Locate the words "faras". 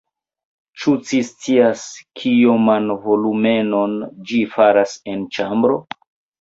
4.57-4.99